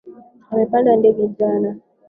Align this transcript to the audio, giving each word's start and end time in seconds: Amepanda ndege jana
Amepanda 0.51 0.91
ndege 0.99 1.23
jana 1.37 1.69